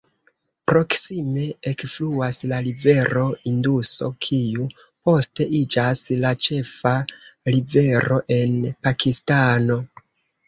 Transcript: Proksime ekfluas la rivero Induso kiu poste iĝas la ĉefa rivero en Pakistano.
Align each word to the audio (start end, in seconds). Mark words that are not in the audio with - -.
Proksime 0.69 1.41
ekfluas 1.71 2.39
la 2.51 2.61
rivero 2.67 3.25
Induso 3.51 4.07
kiu 4.27 4.65
poste 5.09 5.47
iĝas 5.59 6.01
la 6.23 6.31
ĉefa 6.47 6.93
rivero 7.57 8.17
en 8.39 8.57
Pakistano. 8.89 9.79